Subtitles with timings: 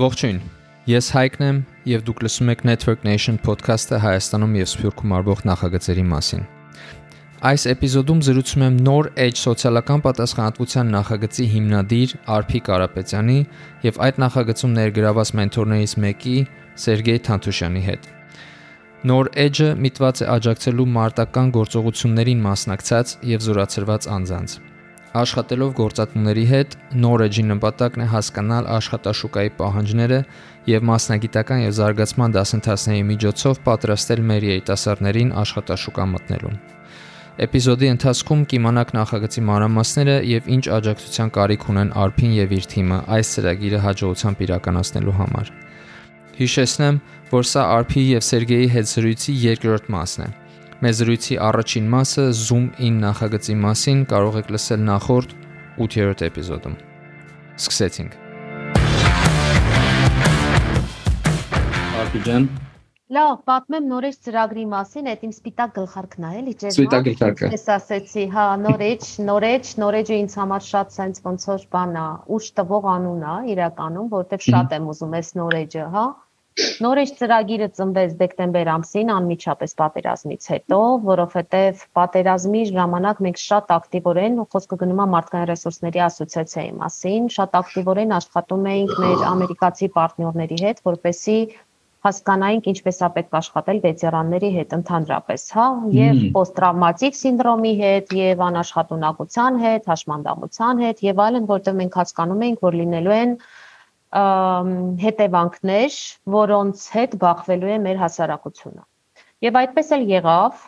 [0.00, 0.38] Ողջույն։
[0.88, 1.56] Ես Հայկն եմ
[1.90, 6.46] եւ դուք լսում եք Network Nation podcast-ը Հայաստանում եւ Սփյուռքում արվող նախագծերի մասին։
[7.50, 13.38] Այս էպիզոդում զրուցում եմ նոր Edge սոցիալական պատասխանատվության նախագծի հիմնադիր Արփի Կարապետյանի
[13.90, 16.36] եւ այդ նախագծում ներգրաված մենթորներից մեկի
[16.80, 18.10] Սերգեյ Թանթուշյանի հետ։
[19.10, 24.60] Նոր Edge-ը միտված է աջակցելու մարտական գործողություններին մասնակցած եւ զորացրված անձանց։
[25.10, 30.18] Աշխատելով գործատուների հետ, Knowledge-ի նպատակն է հասկանալ աշխատաշուկայի պահանջները
[30.70, 36.60] եւ մասնագիտական եւ զարգացման դասընթացների միջոցով պատրաստել մեր երիտասարդներին աշխատաշուկա մտնելուն։
[37.40, 43.32] Էպիզոդի ընթացքում կիմանաք նախագծի մանրամասները եւ ինչ աջակցության կարիք ունեն Արփին եւ իր թիմը այս
[43.34, 45.52] ծրագիրը հաջողությամբ իրականացնելու համար։
[46.38, 47.00] Հիշեցնեմ,
[47.34, 50.30] որ սա Արփի եւ Սերգեյի հետ զրույցի երկրորդ մասն է։
[50.80, 55.34] Մեր զրույցի առաջին մասը Zoom in նախագծի մասին կարող եք լսել նախորդ
[55.86, 56.76] 8-րդ էպիզոդում։
[57.60, 58.14] Սկսեցինք։
[62.00, 62.48] Արփիջան
[63.10, 67.64] Լավ, պատմեմ նորից ծրագրի մասին, այդ իմ սպիտակ գլխարկն է, էլի ջեր։ Սպիտակ գլխարկը։ Ես
[67.76, 72.08] ասեցի, հա, նորեջ, նորեջ, նորեջը ինձ համար շատ sense ոնց որ բան է,
[72.40, 76.08] ուշ տվող անուն է իրականում, որովհետև շատ եմ ուզում այս նորեջը, հա։
[76.58, 84.78] Նորից ծրագիրը ծնվեց դեկտեմբեր ամսին անմիջապես պատերազմից հետո, որովհետև պատերազմի ժամանակ մենք շատ ակտիվորեն խոսքը
[84.80, 91.38] գնում է մարդկային ռեսուրսների ասոցիացիայի մասին, շատ ակտիվորեն աշխատում էինք մեր ամերիկացի պարտներների հետ, որպեսի
[92.10, 95.66] հասկանայինք ինչպես է պետք աշխատել վետերանների հետ ընդհանրապես, հա,
[96.00, 102.64] եւ պոստ-տրավմատիկ սինդրոմի հետ, եւ անաշխատունակության հետ, հաշմանդամության հետ եւ այլն, որտեղ մենք հասկանում ենք,
[102.70, 103.34] որ լինելու են
[104.10, 105.98] հետևանքներ,
[106.34, 108.82] որոնց հետ բախվելու է մեր հասարակությունը։
[109.40, 110.64] Եվ այդպես էլ եղավ,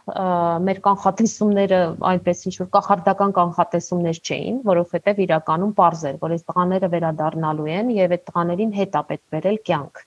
[0.69, 1.80] մեր կանխատեսումները
[2.12, 7.92] այնպես ինչ որ կախարդական կանխատեսումներ չէին, որովհետև իրականում པարզ էր, որ այս տղաները վերադառնալու են
[7.98, 10.06] եւ այդ տղաներին հետ է պետք վերել կյանք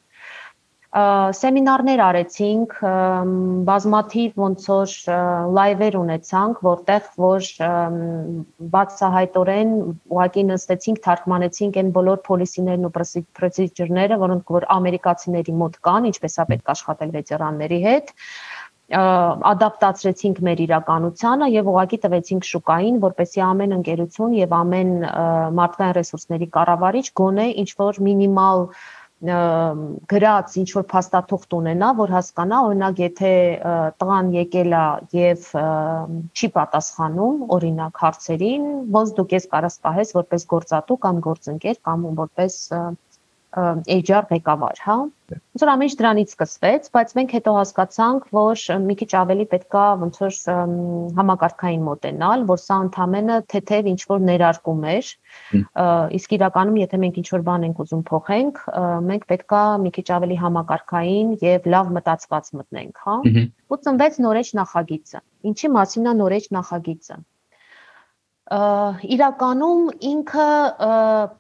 [0.95, 2.75] սեմինարներ արեցինք,
[3.67, 4.93] բազմաթիվ ոնց որ
[5.57, 7.49] լայվեր ունեցանք, որտեղ որ
[8.75, 9.73] բացահայտորեն
[10.15, 16.47] ուղակի նստեցինք, թարգմանեցինք այն բոլոր policy-ներն ու procedure-ները, որոնք որ ամերիկացիների մոտ կան, ինչպես է
[16.53, 18.15] պետք աշխատել վետերանների հետ
[18.85, 24.91] ադապտացրեցինք մեր իրականությանը եւ ուղղակի տվեցինք շուկային, որպեսզի ամեն ընկերություն եւ ամեն
[25.57, 28.61] մարդկային ռեսուրսների կառավարիչ գոնե ինչ որ մինիմալ
[30.11, 33.31] գրած ինչ որ փաստաթուղթ ունենա, որ հասկանա, օրինակ, եթե
[34.01, 34.83] տղան եկել է
[35.19, 35.47] եւ
[36.35, 42.59] չի պատասխանում օրինակ հարցերին, ոնց դուք ես կարաս պահես որպես գործատու կամ գործընկեր կամ որպես
[43.55, 44.95] HR ղեկավար, հա։
[45.31, 49.83] Ոնց որ ամեն ինչ դրանից սկսվեց, բայց մենք հետո հասկացանք, որ մի քիչ ավելի պետքա
[50.01, 50.39] ոնց որ
[51.19, 55.11] համակարգային մոտենալ, որ սա ընդամենը թեթև ինչ որ ներարկում էր։
[56.19, 58.59] Իսկ իրականում, եթե մենք ինչ որ բան ենք ուզում փոխենք,
[59.11, 63.15] մենք պետքա մի քիչ ավելի համակարգային եւ լավ մտածված մտնենք, հա։
[63.71, 67.23] Ու ծնվեց նորեջ նախագիծը։ Ինչի մասին է նորեջ նախագիծը
[68.45, 70.49] իրականում ինքը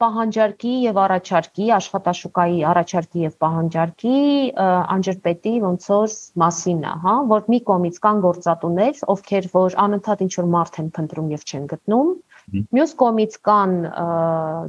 [0.01, 4.15] պահանջարկի եւ առաջարկի աշխատաշուկայի առաջարկի եւ պահանջարկի
[4.65, 10.33] անջրպետի ոնց որ մասին է, հա, որ մի կողմից կան գործատուներ, ովքեր որ անընդհատ ինչ
[10.41, 12.09] որ մարդ են փնտրում եւ չեն գտնում,
[12.45, 13.71] մյուս կողմից կան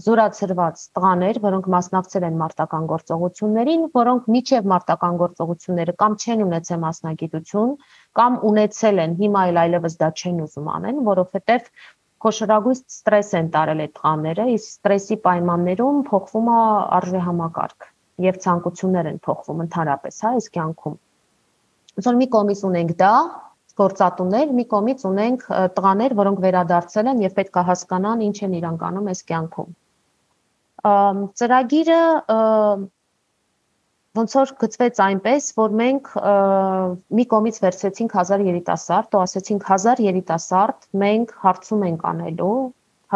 [0.05, 7.75] զորացրված տղաներ, որոնք մասնակցել են մարտական գործողություններին, որոնք միջև մարտական գործողությունները կամ չեն ունեցել մասնագիտություն,
[8.17, 11.69] կամ ունեցել են, հիմա էլ այլևս դա չեն ուզում անեն, որովհետեւ
[12.25, 16.61] խոշորագույն ստրես են տարել այդ տղաները, իսկ ստրեսի պայմաններում փոխվում է
[16.99, 17.89] արժեհամակարգ
[18.27, 20.97] եւ ցանկություններ են փոխվում ընդհանրապես, հա, այս կյանքում։
[21.97, 23.13] Ոնց մի կողմից ունենք դա,
[23.77, 28.85] գործատուներ, մի կողմից ունենք տղաներ, որոնք վերադարձել են եւ պետք է հասկանան ինչ են իրանք
[28.89, 29.75] անում այս կյանքում։
[31.41, 32.01] Ծրագիրը
[34.17, 36.11] ոնց որ գծվեց այնպես, որ մենք
[37.19, 42.59] մի կողմից վերցրեցինք 1000 երիտասարդ, ու ասեցինք 1000 երիտասարդ մենք հարցում ենք անելու,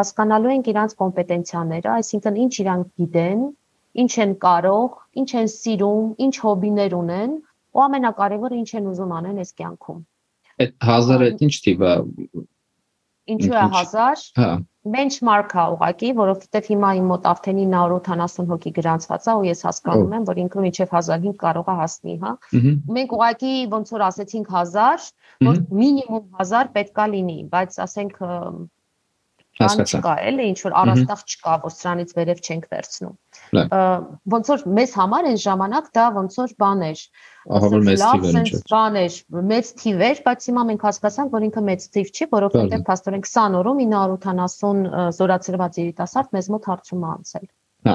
[0.01, 3.45] հասկանալու ենք իրանց կոմպետենցիաները, այսինքն ինչ իրանք գիտեն,
[4.05, 7.37] ինչ են կարող, ինչ են սիրում, ինչ հոբիներ ունեն,
[7.71, 10.01] ու ամենակարևորը ինչ են ուզում անեն այս կյանքում։
[10.61, 11.75] Այդ 1000-ը ինչ է
[13.31, 14.51] Ինչու է 1000։ Հա
[14.89, 20.15] benchmark է ուղակի, որովհետև հիմա իմ մոտ արդեն 980 հոգի գրանցված է ու ես հասկանում
[20.17, 22.33] եմ, որ ինքը մինչև 1005 կարող է հասնի, հա։
[22.97, 25.09] Մենք ուղակի ոնց որ ասեցինք 1000,
[25.51, 28.17] որ մինիմում 1000 պետքա լինի, բայց ասենք
[29.61, 33.15] բան չկա, էլի ինչ որ առաստաղ չկա, որ սրանից վերև չենք վերցնում։
[34.35, 37.05] Ոնց որ մեզ համար այն ժամանակ դա ոնց որ բան էր։
[37.61, 39.15] Ահա որ մեծ թիվ էր ինչ։ Բան էր,
[39.53, 43.61] մեծ թիվ էր, բայց հիմա մենք հասկացանք, որ ինքը մեծ թիվ չի, որովհետև փաստորեն 20
[43.61, 47.49] օրում 980 զորացրված երիտասարդ մեզ մոտ հարցում է անցել։
[47.89, 47.95] Հա։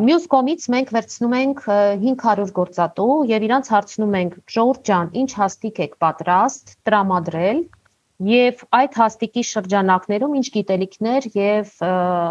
[0.00, 4.38] Մյուս կողմից մենք վերցնում ենք 500 գործատու եւ իրանց հարցնում ենք.
[4.54, 7.60] Ժողովուրդ ջան, ինչ հաստիկ եք պատրաստ տրամադրել
[8.26, 11.74] եւ այդ հաստիկի շրջանակներում ինչ գիտելիքներ եւ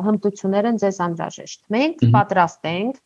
[0.08, 3.00] հմտություններ են ձեզ անհրաժեշտ։ Մենք պատրաստ ենք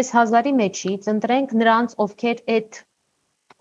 [0.00, 2.80] այս հազարի մեջից ընտրենք նրանց, ովքեր այդ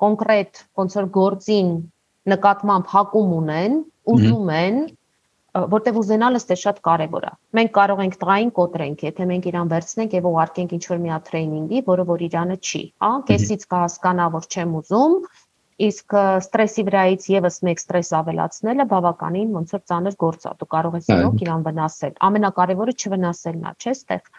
[0.03, 1.71] կոնկրետ ոնց որ գործին
[2.29, 3.77] նկատմամբ հակում ունեն,
[4.13, 4.77] ուզում են,
[5.73, 10.15] որտեվ ուզենալը ստե շատ կարևոր է։ Մենք կարող ենք տղային կոտրենք, եթե մենք իրան վերցնենք
[10.19, 15.15] եւ ուղարկենք ինչ-որ մի տրեյնինգի, որը որ իրանը չի, հա, կեսից կհասկանա, որ չեմ ուզում,
[15.87, 20.97] իսկ ստրեսի վրայից եւս մեկ ստրես ավելացնելը բավականին ոնց որ ծանր գործ է։ Դու կարող
[20.99, 24.31] ես իրոք իրան վնասել։ Ամենակարևորը չվնասելն է, չէ՞, ստեղ։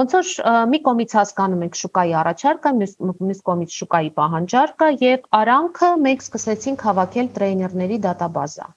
[0.00, 0.30] Ոնց որ
[0.72, 7.34] մի կողմից հասկանում ենք շուկայի առաջարկը, մյուս կողմից շուկայի պահանջարկը եւ արանքը մենք սկսեցինք հավաքել
[7.36, 8.72] տրեյներների դատաբազա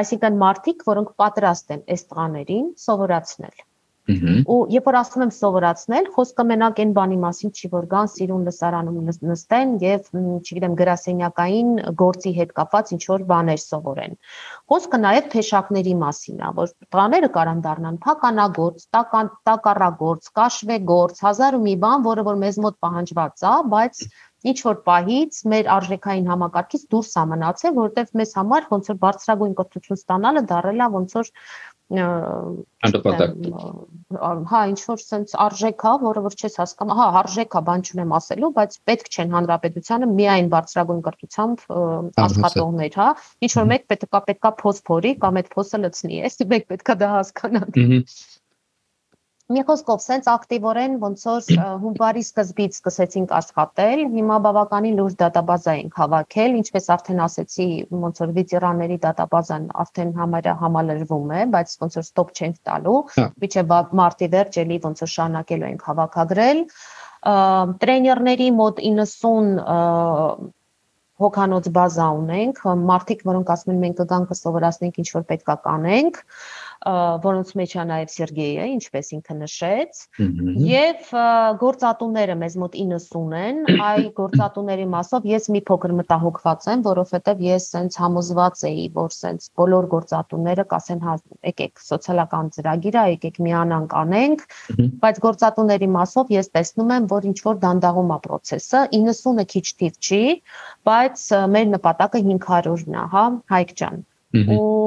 [0.00, 3.64] այսինքն մարդիկ, որոնք պատրաստ են այս տղաներին սովորացնել։
[4.06, 8.44] Ու երբ որ ասում եմ սովորացնել, խոսքը մենակ այն բանի մասին չի, որ գան սիրուն
[8.46, 10.10] լսարանում նստեն եւ,
[10.46, 11.72] չգիտեմ, գրասենյակային
[12.02, 14.14] գործի հետ կապված ինչ որ բաներ սովորեն։
[14.70, 18.86] Խոսքը նաեւ թեշակների մասին է, որ տղաները կարան դառնան փականագործ,
[19.50, 24.06] տակառագործ, կաշվեգործ, հազար ու մի բան, որը որ մեզ մոտ պահանջված է, բայց
[24.46, 29.56] ինչ որ պահից մեր արժեքային համակարգից դուրս է մնացել, որովհետև մեզ համար ոնց որ բարձրագույն
[29.60, 31.30] կրթություն ստանալը դարել է ոնց որ
[31.86, 33.34] անտպատակ
[34.50, 38.14] հա ինչ որ sense արժեք է որը որ չես հասկանում հա արժեք է բան չունեմ
[38.18, 41.62] ասելու բայց պետք չեն հանրապետությանը միայն բարձրագույն կրթությամբ
[42.26, 43.08] աշխատողներ հա
[43.46, 47.12] ինչ որ մեկ պետքա պետքա փոս փորի կամ այդ փոսը լցնի էս մեկ պետքա դա
[47.14, 47.80] հասկանանք
[49.46, 56.00] Մի խոսքով, սենց ակտիվորեն ոնց որ հունվարի սկզբից սկսեցինք աշխատել, հիմա բավականին լուրջ դատաբազա ենք
[56.00, 57.68] հավաքել, ինչպես արդեն ասեցի,
[58.06, 62.98] ոնց որ վետերանների դատաբազան արդեն համարյա համալրվում է, բայց ոնց որ ստոպ չենք տալու,
[63.46, 66.66] միջև հա։ մարտի վերջ էլի ոնց որ շարունակելու ենք հավաքագրել։
[67.86, 70.54] Տրեյներների մոտ 90
[71.16, 72.58] հոգանոց բազա ունենք,
[72.90, 76.18] մարդիկ, որոնք ասում են մենք կգանք կսովորացնենք ինչ որ պետքա կանենք,
[76.84, 80.00] որոնց մեջ է նաև Սերգեյը, ինչպես ինքը նշեց,
[80.66, 81.12] եւ
[81.62, 87.68] գործատուները մեզ մոտ 90 են, այ գործատուների մասով ես մի փոքր մտահոգված եմ, որովհետեւ ես
[87.74, 91.04] սենց համոզված էի, որ սենց բոլոր գործատուները կասեն
[91.50, 94.44] եկեք սոցիալական ծրագիր է, եկեք միանանք անենք,
[95.04, 99.96] բայց գործատուների մասով ես տեսնում եմ, որ ինչ որ դանդաղում է process-ը, 90-ը քիչ թիվ
[100.06, 100.22] չի,
[100.90, 101.24] բայց
[101.56, 103.24] մեր նպատակը 500-ն է, հա,
[103.56, 104.86] Հայկ ջան ու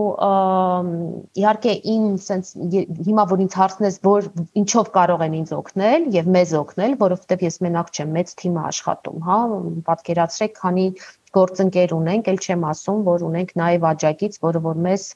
[1.40, 2.50] իհարկե իմ sense
[3.08, 4.28] հիմա որ ինձ հարցնես որ
[4.62, 8.64] ինչով կարող են ինձ օգնել եւ մեզ օգնել որովհետեւ ես մենակ չեմ մեծ թիմ է
[8.72, 9.40] աշխատում հա
[9.88, 10.86] պատկերացրեք քանի
[11.40, 15.08] գործընկեր ունենք ել չեմ ասում որ ունենք նաեւ աջակից որը որ մեզ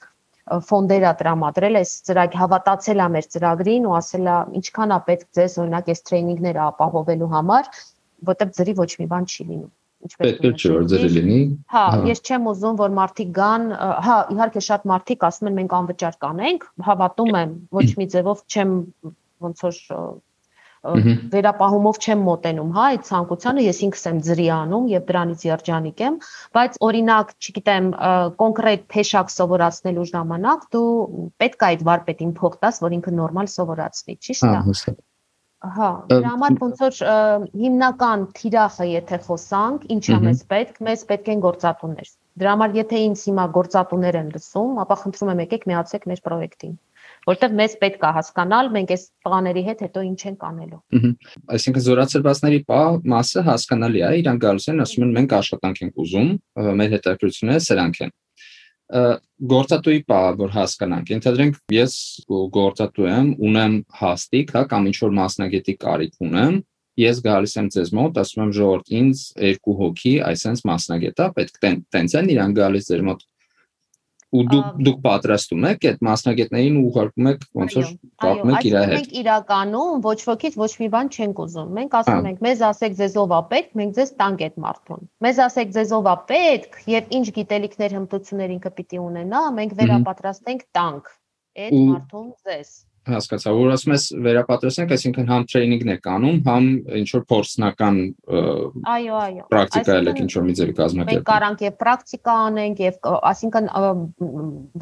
[0.72, 5.30] ֆոնդեր է տրամադրել այս ծրագ հավատացել է մեր ծրագրին ու ասել է ինչքան է պետք
[5.40, 7.72] ձեզ օրինակ այս տրեյնինգները ապահովելու համար
[8.32, 9.72] որտեղ ձրի ոչ մի բան չի լինում
[10.08, 11.40] ինչպես պետք է չէ որ ձերը լինի
[11.76, 13.70] հա, ես չեմ ուզում որ մարդիկ գան
[14.08, 18.78] հա իհարկե շատ մարդիկ ասում են մենք անվճար կանենք հավատում եմ ոչ մի ձևով չեմ
[19.48, 19.82] ոնց որ
[20.84, 26.18] վերապահումով չեմ մոտենում, հա, այդ ցանկությանը ես ինքս եմ ծրի անում եւ դրանից երջանիկ եմ,
[26.58, 27.88] բայց օրինակ, չգիտեմ,
[28.44, 30.92] կոնկրետ փեշակ սովորացնելու ժամանակ դու
[31.40, 34.98] պետք է այդ վարպետին փող տաս, որ ինքը նորմալ սովորացնի, ճիշտ է։ Հա,
[35.64, 36.98] Հա, դրա համար ոնց որ
[37.56, 42.10] հիմնական թիրախը եթե խոսանք, ինչա մեզ պետք, մեզ պետք են գործատուներ։
[42.42, 46.76] Դրա համար եթե ինձ հիմա գործատուներ են լսում, ապա խնդրում եմ եկեք միացեք մեր պրոյեկտին
[47.28, 50.80] որտեղ մեզ պետք է հասկանալ մենք այս տղաների հետ հետո ինչ ենք անելու։
[51.56, 52.82] Այսինքն զորացրվածների պա
[53.14, 56.34] մասը հասկանալի է, իրանք գալուց են ասում են մենք աշխատանք ենք ուզում,
[56.84, 58.14] մեր հետաքրությունները սրանք են
[59.54, 61.94] գործատուի պա որ հասկանանք ենթադրենք ես
[62.58, 66.60] գործատու եմ ունեմ հաստիկ հա կամ ինչ որ մասնագետի կարիք ունեմ
[67.04, 71.62] ես գալիս եմ ձեզ մոտ ասում եմ ժողովուրդ ինձ երկու հոգի այսպես մասնագետա պետք
[71.96, 73.24] տենց են իրան գալիս ձեր մոտ
[74.34, 77.90] ու դուք դուք պատրաստում եք այդ մասնագետներին ուղարկում եք ոնց որ
[78.24, 82.30] կապում եք իր հետ։ Մենք իրականում ոչ ոքից ոչ մի բան չենք ուզում։ Մենք ասում
[82.32, 85.94] ենք, մեզ ասեք ձեզ ով է պետք, մենք ձեզ տանք այդ մարդուն։ Մեզ ասեք ձեզ
[86.00, 91.14] ով է պետք եւ ինչ գիտելիքներ հմտություններ ինքը պիտի ունենա, մենք վերապատրաստենք տանք
[91.64, 92.74] այդ մարդուն ձեզ
[93.10, 96.68] հասկացա, որ ասում ես վերապատրաստենք, այսինքն համ տրեյնինգն եք անում, համ
[97.00, 98.00] ինչ որ փորձնական
[98.94, 103.12] այո, այո, պրակտիկա եք ինչ որ մի ձև կազմակերպել։ Մենք կարանք եւ պրակտիկա անենք եւ
[103.34, 103.70] այսինքն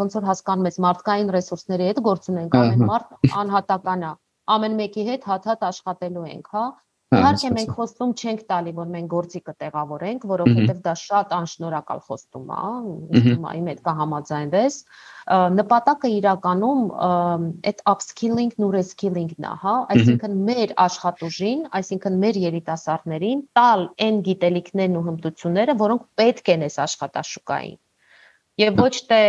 [0.01, 4.13] ոնց որ հասկանում ես մարդկային ռեսուրսների հետ գործ ունենք, ամեն մարդ անհատական է։
[4.51, 6.65] Ամեն մեկի հետ հատ-հատ աշխատելու ենք, հա
[7.11, 12.59] Իհարկե մենք խոստում չենք տալի, որ մենք գործի կտեղավորենք, որովհետև դա շատ անշնորհակալ խոստում է,
[13.17, 14.77] ուստում այն հետ կհամաձայնվես։
[15.57, 16.85] Նպատակը իրականում
[17.67, 24.99] այդ upskilling-ն ու reskilling-ն է, հա, այսինքն մեր աշխատուժին, այսինքն մեր երիտասարդներին տալ այն գիտելիքներն
[25.01, 27.79] ու հմտությունները, որոնք պետք են այս աշխատաշուկային։
[28.61, 29.21] Եվ ոչ թե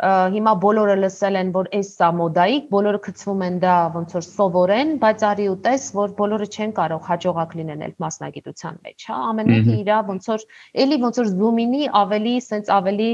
[0.00, 4.94] հիմա բոլորը լսել են, որ էս սա մոդայիկ, բոլորը գցվում են դա ոնց որ սովորեն,
[5.02, 9.52] բայց արի ու տես, որ բոլորը չեն կարող հաջողակ լինեն այդ մասնագիտության մեջ, հա, ամեն
[9.52, 10.46] մեկը իրա ոնց որ
[10.84, 13.10] էլի ոնց որ զումինի ավելի սենց ավելի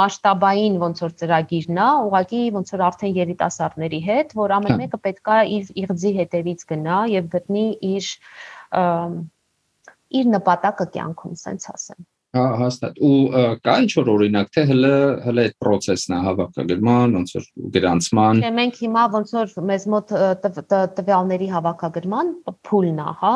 [0.00, 5.02] մասշտաբային ոնց որ ծրագիրն է, ուղղակի ոնց որ արդեն երիտասարդների հետ, որ ամեն հա։ մեկը
[5.08, 8.10] պետքա իր իղձի հետևից գնա եւ գտնի իր
[10.20, 13.14] իր նպատակը կյանքում, սենց ասեմ։ Հա, հաստատ։ Ու
[13.66, 14.90] կա ինչ որ օրինակ, թե հələ
[15.24, 20.12] հələ այդ process-ն է հավաքագրման, ոնց որ գրանցման։ Չէ, մենք հիմա ոնց որ մեզ մոտ
[21.00, 22.30] տվյալների հավաքագրման
[22.70, 23.32] փուլն է, հա։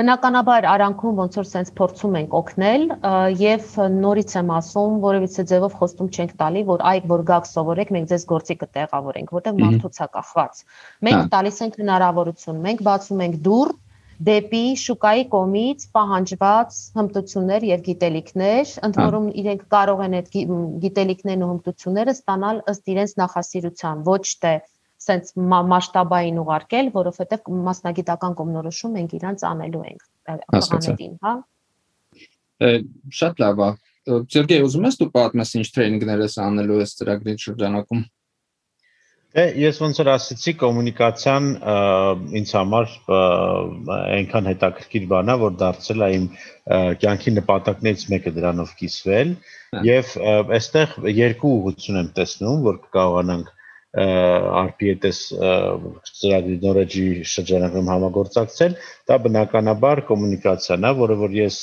[0.00, 2.84] Բնականաբար արանքում ոնց որ sense փորձում ենք օգնել
[3.40, 8.12] եւ նորից եմ ասում, որևիցե ձևով խոստում չենք տալի, որ այ որ գաք սովորեք, մենք
[8.12, 10.62] ձեզ գործի կտեղավորենք, որտեղ մարդուց է կախված։
[11.08, 13.74] Մենք տալիս ենք հնարավորություն, մենք բացում ենք դուռ
[14.28, 20.28] դեպի շուկայի կողմից պահանջված հմտություններ եւ գիտելիքներ, ընդ որում իրենք կարող են այդ
[20.84, 24.54] գիտելիքներն ու հմտությունները ստանալ ըստ իրենց նախասիրության, ոչ թե
[25.04, 25.32] սենց
[25.74, 30.06] մասշտաբային ուղարկել, որովհետեւ մասնագիտական կողմնորոշում մենք իրանց անելու ենք
[30.60, 31.34] աղաներին, հա։
[33.18, 33.70] Շատ լավ է։
[34.04, 38.02] Սերգեյ, ուզում ես դու պատմես ինչ տրեյնինգներ ես անելու այս ծրագրի շրջանակում։
[39.34, 41.46] Դե ես ոնց որ ասացի, կոմունիկացիան
[42.38, 42.92] ինձ համար
[43.94, 46.28] այնքան հետաքրքիր բան է, որ դարձել է իմ
[47.02, 49.32] կյանքի նպատակներից մեկը դրանով կիսվել
[49.88, 50.12] եւ
[50.58, 53.50] այստեղ երկու ուղղություն եմ տեսնում, որ կկարողանանք
[53.94, 55.18] RP-ես
[56.20, 58.72] ծրագրի նորեջի շրջանակում համագործակցել,
[59.10, 61.58] դա բնականաբար կոմունիկացիան է, որը որ ես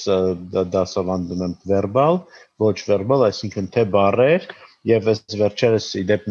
[0.76, 2.22] դասավանդում եմ վերբալ,
[2.68, 4.48] ոչ վերբալ, այսինքն թե բառեր,
[4.90, 6.24] Եվ այս վերջերս իդեպ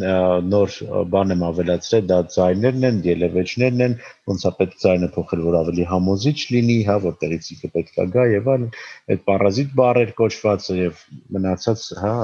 [0.50, 0.76] նոր
[1.10, 3.94] բան եմ ավելացրել, դա ձայներն են, ելևեջներն են,
[4.30, 8.24] ոնց է պետք ձայնը փոխել, որ ավելի համոզիչ լինի, հա, որտեղից ինքը պետք է գա
[8.32, 8.66] եւ այլն,
[9.14, 11.04] այդ պարազիտ բառեր կոչվածը եւ
[11.38, 12.14] մնացած, հա,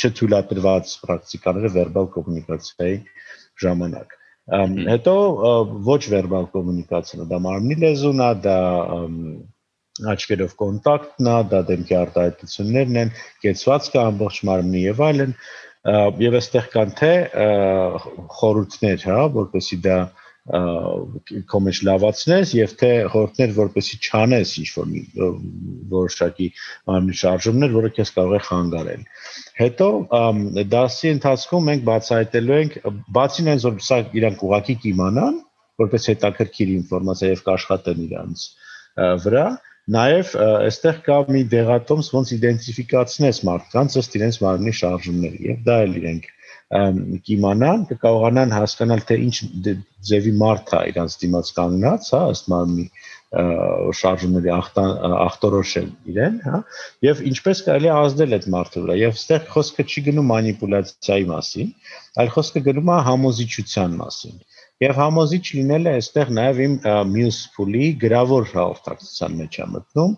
[0.00, 2.98] չթույլատրված պրակտիկաները վերբալ կոմունիկացիայի
[3.60, 4.18] ժամանակ։
[4.90, 5.14] Հետո
[5.86, 8.58] ոչ վերբալ կոմունիկացիան, դա մարմնի լեզուն է, դա
[10.14, 13.12] աչքերով կոնտակտն է, դա դեմքի արտահայտություններն են,
[13.44, 15.36] կեցվածքը ամբողջ մարմնի եւ այլն,
[16.20, 17.12] եւ այստեղ կան թե
[18.40, 20.00] խորհուրդներ, հա, որպեսի դա
[20.50, 25.34] քո մեջ լավացնես եւ թե խորհուրդներ որպեսի չանես ինչ որ
[25.92, 26.48] որոշակի
[26.90, 29.04] մարմնի շարժումներ, որը քեզ կարող է խանգարել։
[29.60, 29.88] Հետո
[30.74, 32.78] դասի ընթացքում մենք բացահայտելու ենք
[33.20, 35.40] բացին այն որ սա իրանք ուղակի կիմանան,
[35.84, 38.46] որպես հետաքրքիր ինֆորմացիա եւ կաշխատեն իրանց
[39.24, 39.46] վրա,
[39.90, 45.96] Նաև այստեղ կա մի դեղատոմս, ոնց իդենտիֆիկացնես մարդկանց ըստ իրենց մարմնի շարժումների եւ դա էլ
[46.00, 46.28] իրենք
[47.26, 49.36] կիմանան, կկարողանան հասկանալ թե ինչ
[50.06, 52.84] ձևի մարդ է իրանց դիմաց կանգնած, հա, ըստ մարմնի
[54.00, 56.60] շարժումների ախտորոշել իրեն, հա,
[57.06, 61.70] եւ ինչպես կարելի ազդել այդ մարդու վրա։ Եվ այստեղ խոսքը չի գնում մանիպուլյացիայի մասին,
[62.18, 64.40] այլ խոսքը գնում է համոզիչության մասին։
[64.80, 66.74] Եվ համոզիչ լինելը այստեղ նաև իմ
[67.10, 70.14] մյուս փուլի գրավոր հաղորդակցության մեջ է մտնում,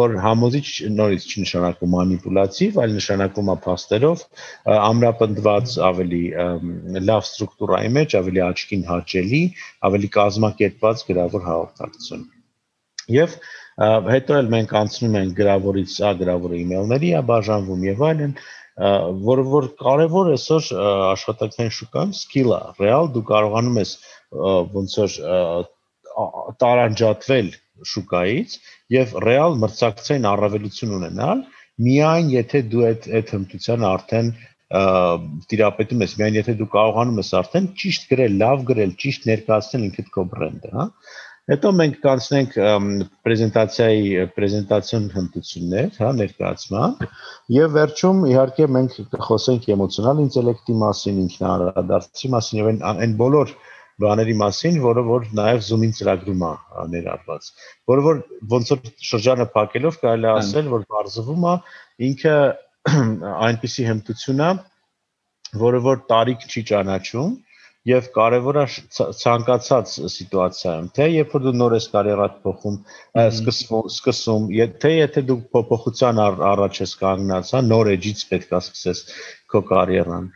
[0.00, 0.64] որ համոզիչ
[0.96, 4.26] նորից չի նշանակում մանիպուլատիվ, այլ նշանակում է փաստերով
[4.74, 6.22] ամրապնդված ավելի
[7.12, 9.42] լավ ստրուկտուրայի մեջ, ավելի աչքին հաճելի,
[9.86, 12.30] ավելի կազմակերպված գրավոր հաղորդակցություն։
[13.12, 13.38] Եվ
[14.12, 18.34] հետո էլ մենք անցնում ենք գրավորից սա գրավորը email-ների, ա բաժանվում եւ այլն,
[18.80, 20.68] որը որ կարևոր այսօր
[21.12, 23.90] աշխատանքային շուկայում skill-ը, ռեալ դու կարողանում ես
[24.76, 25.16] ոնց որ
[26.62, 27.50] տարանջատվել
[27.92, 28.56] շուկայից
[28.96, 31.44] եւ ռեալ մրցակցային առավելություն ունենալ
[31.82, 34.32] միայն եթե դու այդ այդ հմտությանը արդեն
[35.52, 40.08] տիրապետում ես միայն եթե դու կարողանում ես արդեն ճիշտ գրել, լավ գրել, ճիշտ ներկայացնել ինքդ
[40.14, 40.86] քո բրենդը, հա
[41.50, 42.52] Հետո մենք կանցնենք
[43.26, 46.92] պրեզենտացիայի պրեզենտացիոն հմտություններ, հա, ներկայացման,
[47.56, 53.54] եւ վերջում իհարկե մենք կխոսենք էմոցիոնալ ինտելեկտի մասին, ինքնարարադարձի մասին եւ այն այն բոլոր
[54.02, 56.52] բաների մասին, որը որ նաև Zoom-ին ծրագրում է
[56.94, 57.48] ներառված։
[57.90, 58.20] Որը որ
[58.54, 61.54] ոնց որ շրջանը փակելով կարելի է ասել, որ բարձվում է
[62.08, 62.36] ինքը
[63.48, 64.50] այնպիսի հմտություն է,
[65.62, 67.34] որը որ տարիք չի ճանաչում,
[67.90, 68.64] եւ կարեւորը
[69.20, 72.76] ցանկացած սիտուացիայում թե երբ որ դու նոր ես կարիերատ փոխում
[73.22, 74.44] սկսվում սկսում
[74.84, 79.02] թե եթե դու փոփոխության առ, առաջ ես կանգնած հա նոր էջից պետք է սկսես
[79.54, 80.30] քո կարիերան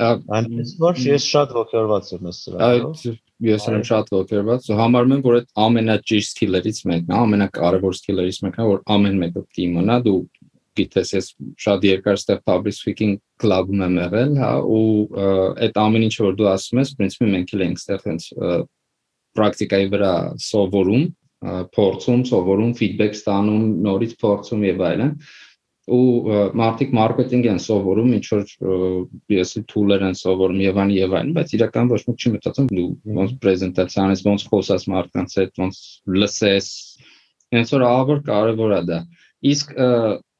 [0.00, 3.02] Այնպես որ ես շատ ողջորված եմ այս ծրագրով։
[3.44, 8.64] Ես եմ շատ ողջորված։ Համարում եմ, որ այդ ամենաճիշտ skiller-ից մեկն է, ամենակարևոր skiller-ից մեկն
[8.64, 10.16] է, որ ամեն մեկը պետք է իմանա, դու
[10.78, 11.30] գիտես, ես
[11.64, 15.22] շատ երկար ստեղ public speaking club-ում եմ եղել, հա, ու
[15.66, 18.28] այդ ամեն ինչը որ դու ասում ես, principi մենք էլ ենք ստեղ հենց
[19.40, 20.14] պրակտիկայի վրա
[20.46, 21.06] սովորում,
[21.76, 25.14] փորձում, սովորում, feedback ստանում, նորից փորձում եւ այլն
[25.90, 28.50] ու մարդիկ մարքեթինգ են սովորում, ինչ որ
[29.30, 32.86] BS tool-եր են սովորում եւ այն եւ այն, բայց իրական ոչ ոք չի մտածում դու
[33.16, 35.80] ոնց պրեզենտացիանես, ոնց խոսաս մարդկանց հետ, ոնց
[36.20, 36.68] լսես։
[37.56, 39.00] Հենց որ ավոր կարևոր է դա։
[39.50, 39.74] Իսկ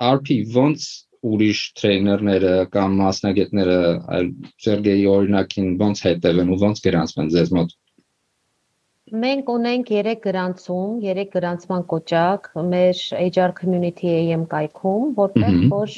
[0.00, 0.86] RP ոնց
[1.30, 3.78] ուրիշ տրեյներները կամ մասնագետները
[4.18, 4.30] այլ
[4.64, 7.74] Սերգեյի օրինակին ոնց հետևեն ու ոնց գրանցվեն ձեզ մոտ
[9.10, 15.94] Մենք ունենք 3 գրանցում, 3 գրանցման կոճակ մեր HR community AM կայքում, որտեղ որ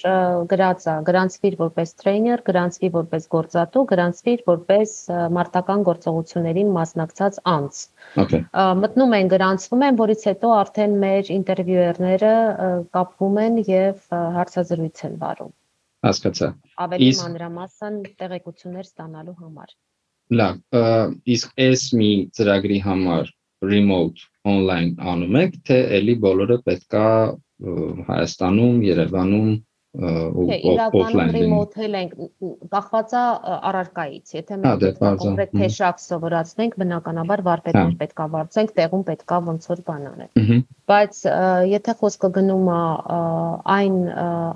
[0.53, 4.97] գրած է, գրանցվիր որպես տրեյներ, գրանցվի որպես գործատու, գրանցվիր որպես
[5.39, 7.85] մարտական գործողություններին մասնակցած անձ։
[8.25, 8.43] Okay։
[8.81, 12.35] Մտնում են, գրանցվում են, որից հետո արդեն մեր ինտերվյուերները
[12.97, 15.55] կապվում են եւ հարցազրույց են վարում։
[16.03, 16.53] Հասկացա։
[16.83, 19.75] Ավելի մանրամասն տեղեկություններ ստանալու համար։
[20.41, 20.59] Լավ,
[21.37, 23.31] իսկ այս մի ծրագրի համար
[23.73, 27.09] remote online անում եք, թե էլի բոլորը պետքա
[28.09, 29.51] Հայաստանում, Երևանում
[29.93, 32.13] օֆլայն remote-ել ենք
[32.73, 33.25] կախված է
[33.71, 39.67] առարկայից եթե մենք դե, կոնկրետ թեշակ սովորացնենք բնականաբար վարպետներ հա։ պետքա վարձենք տեղում պետքա ոնց
[39.73, 41.21] որ բան անել բայց
[41.73, 42.79] եթե խոսքը գնում է
[43.77, 43.99] այն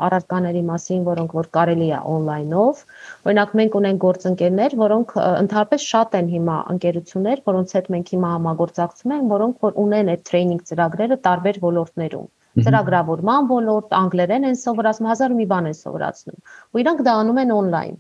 [0.09, 2.83] առարկաների մասին որոնք որ կարելի է on-line-ով
[3.29, 9.17] օրինակ մենք ունենք գործընկերներ որոնք ընդհանրապես շատ են հիմա ընկերություններ որոնց հետ մենք հիմա համագործակցում
[9.21, 12.29] ենք որոնք որ ունեն այդ տրեյնինգ ծրագրերը տարբեր ոլորտներում
[12.65, 16.39] ծրագրավորման ոլորտ, անգլերեն են սովորացնում, հազար ու մի բան են սովորացնում։
[16.73, 17.97] Ու իրանք դա անում են on-line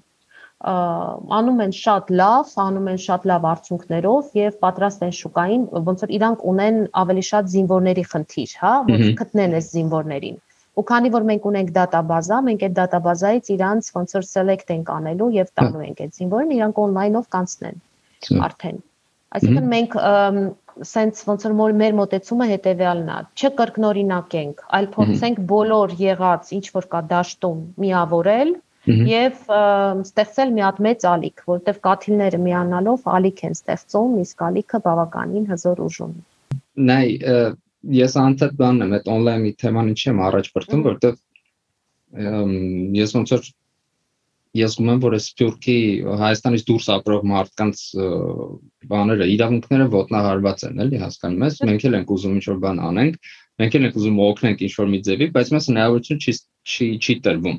[0.64, 6.14] անում են շատ լավ, անում են շատ լավ արդյունքներով եւ պատրաստ են շուկային, ոնց որ
[6.16, 10.38] իրանք ունեն ավելի շատ զինվորների խնդիր, հա, որ գտնեն այս զինվորներին։
[10.76, 15.30] Ու քանի որ մենք ունենք դատաբազա, մենք այդ դատաբազայից իրանց ոնց որ select ենք անելու
[15.36, 17.78] եւ տալու ենք այդ զինվորին, իրանք on-line-ով կանցնեն
[18.48, 18.82] արդեն։
[19.36, 19.96] Այսինքն մենք
[20.84, 27.00] սենց ոնց որ մեր մտածումը հետեւյալն է չկրկնօրինակենք այլ փորձենք բոլոր եղած ինչ որ կա
[27.12, 28.52] դաշտում միավորել
[28.86, 29.38] եւ
[30.06, 35.82] ստեղծել մի հատ մեծ ալիք որտեվ կաթիլները միանալով ալիք են ստեղծում իսկ ալիքը բավականին հզոր
[35.86, 36.12] ուժում
[36.90, 37.06] նայ
[37.96, 41.14] ես անդադ բանն եմ այդ on-line թեման ինչի եմ առաջ բրտում որտեվ
[43.00, 43.50] ես ոնց որ
[44.56, 45.76] ես գում եմ որ այս Թուրքի
[46.22, 47.82] Հայաստանից դուրս ապրող մարդկանց
[48.92, 53.30] բաները իրավունքները ոտնահարված են, էլի հասկանում ես։ Մենք էլ ենք ուզում ինչ-որ բան անենք,
[53.62, 57.58] մենք էլ ենք ուզում օգնենք ինչ-որ մի ձևի, բայց մեզ հնարավորություն չի չի չի տրվում։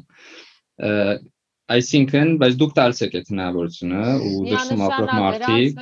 [1.67, 5.81] Այսինքն, բայց դուք տալիս եք այդ հնարավորությունը ու դրսում ապրող մարդիկ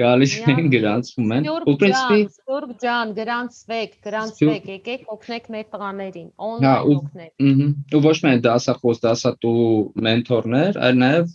[0.00, 6.90] գալիս են գրանցվում են ու պրինցիպի Սուրբ ջան գրանցվեք գրանցվեք եկեք օգնեք մեր տղաներին on-line
[6.96, 9.62] օգնեք ու ոչ միայն դասախոս դասատու
[10.08, 11.32] մենթորներ այլ նաև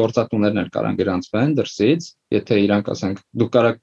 [0.00, 3.80] գործատուներն էլ կարան գրանցվեն դրսից եթե իրանք ասենք դուք կարաք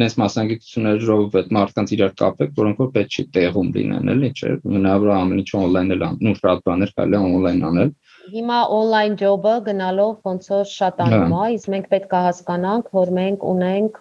[0.00, 5.12] նես մասնագիտություններով այդ մարդկանց իրար կապեք որոնք որ պետք չի տեղում լինեն էլի չէ հնարավոր
[5.16, 7.92] ամեն ինչ on-line էլ ան ու շատ բաներ կարելի է on-line անել
[8.30, 13.46] Հիմա on-line job-ը գնալով ոնց որ շատանում է, իսկ մենք պետք է հասկանանք, որ մենք
[13.50, 13.98] ունենք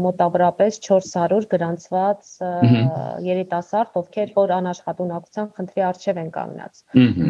[0.00, 2.32] մոտավորապես 400 գրանցված
[3.28, 6.82] երիտասարդ, ովքեր որ անաշխատունակության խնդրի առջև են կանգնած։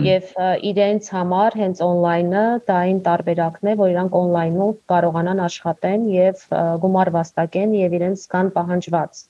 [0.08, 0.34] Եվ
[0.72, 6.44] իրենց համար հենց on-line-ը դա այն տարբերակն է, որ իրանք on-line-ում կարողանան աշխատեն եւ
[6.86, 9.24] գումար վաստակեն եւ իրենց կան պահանջված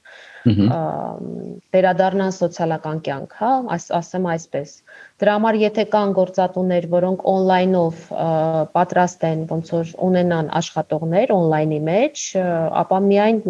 [0.46, 4.74] վերադառնան սոցիալական կյանք, հա, այս ասեմ այսպես։
[5.22, 8.04] Դրա համար եթե կան գործատուներ, որոնք on-line-ով
[8.76, 12.26] պատրաստ են ոնց որ ունենան աշխատողներ on-line-ի մեջ,
[12.84, 13.42] ապա միայն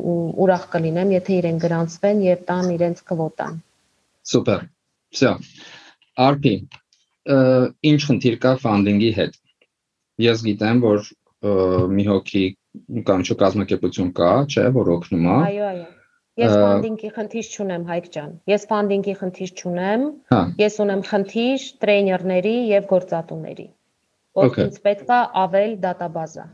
[0.46, 3.60] ուրախ կլինեմ, եթե իրեն գրանցվեն եւ տան իրենց կվոտան։
[4.32, 4.64] Սուպեր։
[5.16, 5.34] Всё։
[6.30, 6.56] RP
[7.92, 9.38] ինչ խնդիր կա ֆանդինգի հետ։
[10.24, 11.12] Ես գիտեմ, որ
[11.92, 12.46] մի հոգի
[13.06, 15.86] կամ չէ կազմակերպություն կա, չէ, որ օգնում է։ Այո, այո
[16.41, 22.55] Ես ֆանդինգի խնդիր չունեմ, Հայկ ջան։ Ես ֆանդինգի խնդիր չունեմ։ Հա։ Ես ունեմ խնդիր տրեյներների
[22.71, 23.67] եւ գործատուների։
[24.41, 26.47] Որ ինձ պետք է ավել դատաբազա։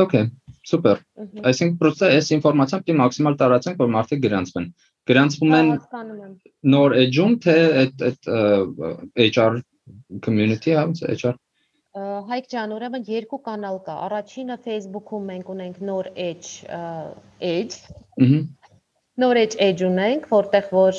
[0.00, 0.30] Okay,
[0.64, 1.02] super։
[1.44, 4.68] Այսինքն պրոստը այս ինֆորմացիան պիտի մաքսիմալ տարածենք, որ մարդիկ գրանցվեն։
[5.10, 5.68] Գրանցվում են
[6.74, 8.30] նոր edge-ում, թե այդ այդ
[9.26, 9.52] HR
[10.24, 10.86] community, հա,
[11.18, 11.36] HR
[12.30, 16.50] Հայկ ջան, ուրեմն երկու կանալ կա։ Առաջինը Facebook-ում մենք ունենք նոր edge
[17.42, 17.80] edge։
[18.22, 18.59] Ահա
[19.20, 20.98] նոր edge ունենք, որտեղ որ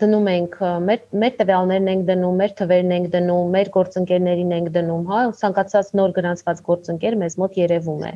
[0.00, 5.04] դնում ենք մեր մեր տվյալներն ենք դնում, մեր թվերն ենք դնում, մեր գործընկերներին ենք դնում,
[5.10, 8.12] հա, ցանկացած նոր գրանցված գործընկեր մեզ մոտ երևում է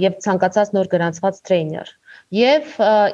[0.00, 1.92] եւ ցանկացած նոր գրանցված տրեյներ։
[2.36, 2.72] Եվ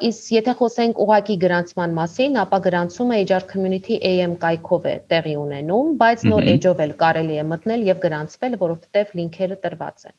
[0.08, 5.92] իս եթե խոսենք ուղակի գրանցման մասին, ապա գրանցումը HR Community AM կայքով է տեղի ունենում,
[6.00, 10.16] բայց նոր edge-ով էլ կարելի է մտնել եւ գրանցվել, որովհետեւ լինքերը տրված են։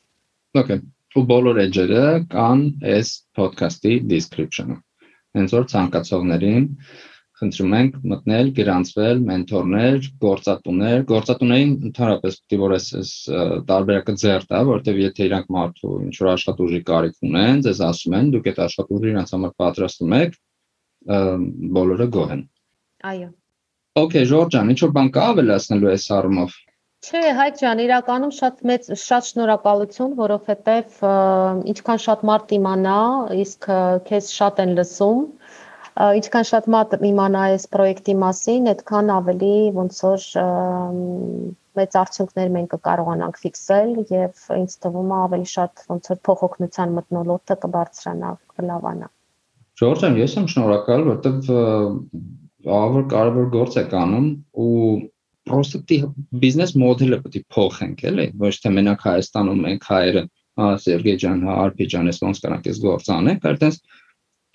[0.62, 0.80] Okay
[1.16, 2.00] ու բոլոր edge-երը
[2.32, 4.82] կան այս podcast-ի description-ում
[5.36, 6.66] հենց որ ցանկացողներին
[7.38, 13.10] խնդրում ենք մտնել, գրանցվել, մենթորներ, գործատուներ, գործատուներին ընդհանրապես է որ այս
[13.68, 18.32] տարբերակը ձեռ տա, որովհետև եթե իրանք մարդու ինչ որ աշխատուժի կարիք ունեն, ձեզ ասում են,
[18.34, 20.38] դուք այդ աշխատուժը իրանք համար պատրաստում եք,
[21.78, 22.42] բոլորը գոհ են։
[23.12, 23.28] Այո։
[23.98, 26.58] Okay, Ժորժ ջան, ինչ որ բան կա ավելացնելու այս առումով։
[26.98, 31.02] Չէ, Հայկ ջան, իրականում շատ մեծ շատ շնորհակալություն, որովհետև
[31.72, 32.94] ինչքան շատ մարդ իմանա,
[33.42, 33.68] իսկ
[34.08, 35.20] քեզ շատ են լսում,
[36.18, 40.26] ինչքան շատ մարդ իմանա այս պրոյեկտի մասին, այդքան ավելի ոնց որ
[41.78, 47.58] մեծ արդյունքներ մենք կկարողանանք ֆիքսել եւ ինձ թվում է ավելի շատ ոնց որ փոխօգնության մտնոլորտը
[47.66, 49.08] կբարձրանա, կլավանա։
[49.78, 54.28] Ժորժան, ես եմ շնորհակալ, որովհետեւ ավոր կարևոր գործ եք անում
[54.66, 54.82] ու
[55.48, 55.98] պրոստի
[56.42, 60.22] բիզնես մոդելը պետք է փոխենք, էլի, ոչ թե մենակ Հայաստանում մենք հայերը,
[60.58, 63.80] հա Սերգեյ ջան, հա Արփի ջան, ես ոնց կանանք այս գործ անենք, այլ տես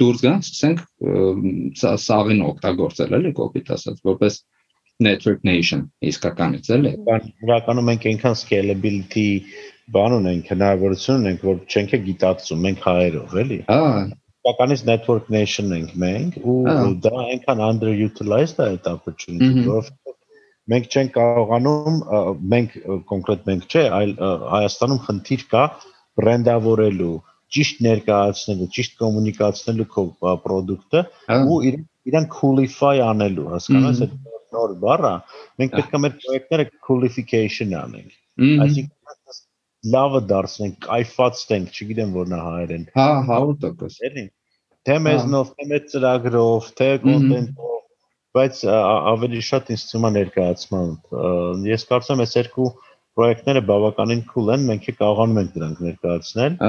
[0.03, 0.81] դուրս գանք, սկսենք
[2.03, 4.39] սաղին օգտագործել, էլի, կոպիտ ասած, որպես
[5.03, 9.27] network nation իսկականից էլի։ Բան իրականում մենք այնքան scalability
[9.93, 13.79] բան ունենք, հնարավորություն ունենք, որ չենք գիտակցում մենք հայերով, էլի։ Հա,
[14.43, 16.55] Իրականից network nation ենք մենք ու
[17.03, 19.87] դա այնքան underutilized է այդ opportunity, որ
[20.71, 21.97] մենք չենք կարողանում
[22.53, 22.75] մենք
[23.09, 24.11] կոնկրետ մենք չէ, այլ
[24.53, 25.63] Հայաստանում խնդիր կա
[26.19, 27.15] բրենդավորելու,
[27.53, 30.05] ճիշտ ներկայացնելու, ճիշտ կոմունիկացնելու քո
[30.45, 31.03] product-ը
[31.53, 31.59] ու
[32.09, 34.15] իրան coolify անելու, հասկանաս այդ
[34.53, 35.13] նոր բառը,
[35.61, 38.17] մենք պետք է մեր պրոյեկտները coolification անենք։
[38.63, 39.03] Այսինքն
[39.93, 44.25] լավը դարձնենք, կայֆած տենք, չգիտեմ որ նա հայերեն։ Հա, 100%։ Էլի։
[44.87, 47.72] Թե մեզնով, թե մեր ծրագրով, թե կոնտենտով
[48.37, 50.89] բայց ավելի շատ ինձ թվում է ներկայացման։
[51.69, 52.67] Ես կարծում եմ այս երկու
[53.13, 56.59] պրոյեկտները բավականին cool են, մենք կարողանում ենք դրանք ներկայացնել։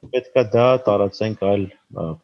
[0.00, 1.64] պետքա դա տարածենք այլ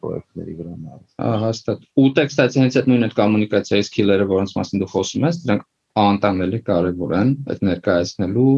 [0.01, 4.81] պրոյեկտների վրա նաև։ Հա, հաստատ։ Ու տեքստացիա հենց այդ նույն այդ կոմունիկացիայի սկիլերը, որոնց մասին
[4.81, 8.55] դու խոսում ես, դրանք անտանելի կարևոր են այդ ներկայացնելու,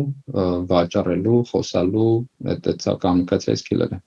[0.72, 2.14] վաճառելու, խոսալու
[2.54, 4.00] այդ այդ կոմունիկացիայի սկիլերը։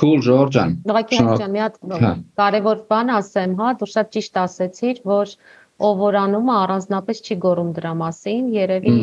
[0.00, 5.00] Cool Georgian։ Ուղղակի ջան, մի հատ հա։ կարևոր բան ասեմ, հա, դու շատ ճիշտ ասեցիր,
[5.10, 5.32] որ
[5.80, 8.96] ով որ անում է առանձնապես չի գոռում դրա մասին, երևի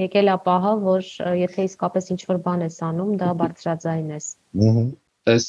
[0.00, 1.08] եկել է պահը, որ
[1.40, 4.28] եթե իսկապես ինչ որ բան ես անում, դա բարձրաձայն ես։
[4.68, 4.84] Ահա։
[5.30, 5.46] Այս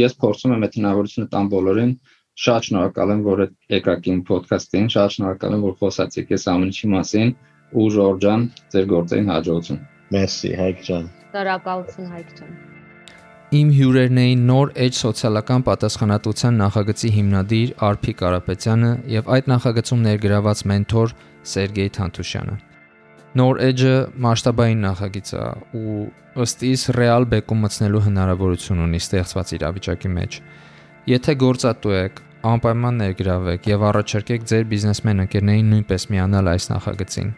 [0.00, 1.92] ես փորձում եմ այդ հնարավորությունը տամ բոլորին
[2.40, 3.44] շատ շնորհակալ եմ, որ
[3.76, 7.32] եկաք իմ ոդքասթին, շատ շնորհակալ եմ, որ խոսացիք այս ամեն ինչի մասին
[7.70, 9.80] ու Ժորժան, ձեր գործին հաջողություն։
[10.16, 12.79] Մերսի, Հայկ ջան։ Շնորհակալություն, Հայկ ջան։
[13.50, 20.62] Իմ հյուրերն էին նոր Edge սոցիալական պատասխանատվության նախագծի հիմնադիր Արփի Կարապետյանը եւ այդ նախագծում ներգրաված
[20.70, 21.14] մենթոր
[21.50, 22.54] Սերգեյ Թանթուշյանը։
[23.40, 25.42] Նոր Edge-ը մասշտաբային նախագիծ է
[25.80, 25.98] ու
[26.46, 30.40] ըստ իս ռեալ բեկում մտցնելու հնարավորություն ունի ստեղծված իրավիճակի մեջ։
[31.10, 37.34] Եթե գործատու եք, անպայման ներգրավեք եւ առաջարկեք ձեր բիզնեսմեն ընկերներին նույնպես միանալ այս նախագծին։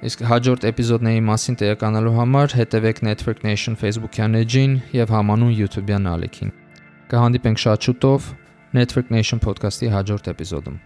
[0.00, 6.54] Իսկ հաջորդ էպիզոդների մասին տեղեկանալու համար հետևեք Network Nation Facebook-յան էջին եւ համանուն YouTube-յան ալիքին։
[7.12, 8.30] Կհանդիպենք շատ շուտով
[8.80, 10.80] Network Nation podcast-ի հաջորդ էպիզոդում։